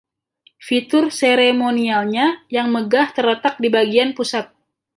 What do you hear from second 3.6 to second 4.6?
di bagian pusat.